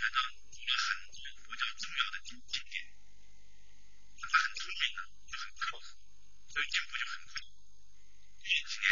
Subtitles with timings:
[0.00, 0.16] 玄奘
[0.48, 2.88] 读了很多佛教重要的经典，
[4.16, 5.84] 他很聪明的，就很刻苦，
[6.48, 7.36] 所以进步就很快。
[8.40, 8.88] 这几年，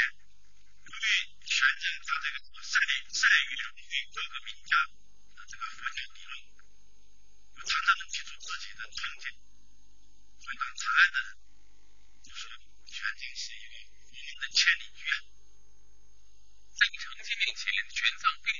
[0.84, 1.08] 由于
[1.48, 2.76] 全奘他这个善
[3.08, 4.76] 善于融汇各个名家
[5.32, 6.44] 的这个佛教理论，
[7.56, 9.32] 又常常能提出自己的见解，
[10.44, 11.18] 所以让长安的
[12.20, 12.52] 就说
[12.84, 15.24] 玄奘是一个无名的千里驹啊。
[16.76, 18.57] 在李承基面前，玄奘非。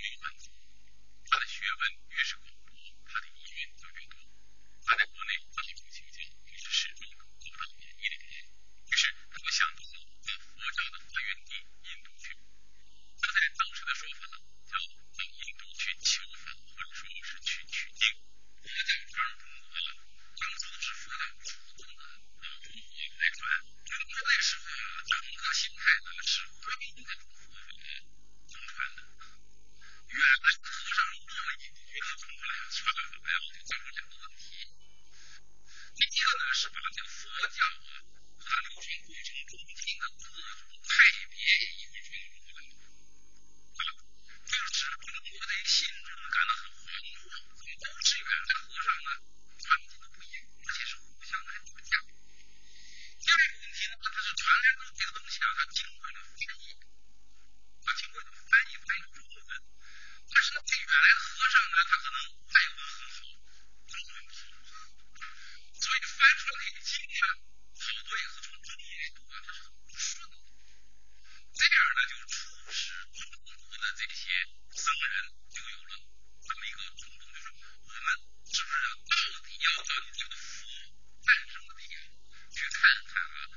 [56.37, 56.73] 之一，
[57.85, 59.63] 啊，经过翻译翻译中文。
[60.31, 62.17] 但是呢，这原来和尚呢，他可能
[62.49, 63.19] 外文很好，
[63.89, 64.41] 中文不好，
[65.73, 67.25] 所以翻出来那个经呢，
[67.79, 70.29] 好多也是从中译来读啊，它是很不顺。
[71.55, 74.29] 这样呢，就促使中国的这些
[74.71, 75.97] 僧人就有了
[76.47, 77.49] 这么一个冲动，就是
[77.83, 78.07] 我们
[78.53, 78.79] 是不是
[79.09, 80.69] 到底要到你这个佛
[81.25, 81.97] 诞生的地方
[82.53, 83.49] 去看看啊？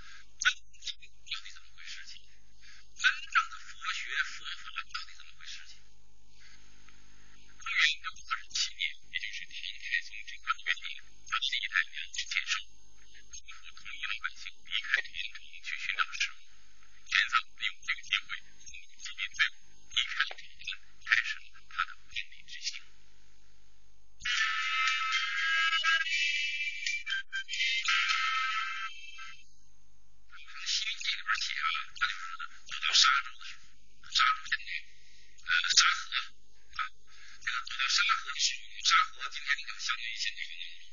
[40.21, 40.90] position